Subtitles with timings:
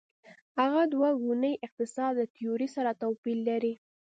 [0.59, 3.73] هغه دوه ګونی اقتصاد له تیورۍ سره توپیر لري.